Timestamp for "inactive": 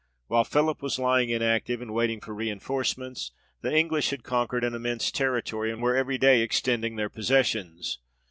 1.29-1.79